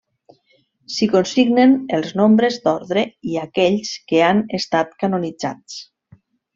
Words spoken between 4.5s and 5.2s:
estat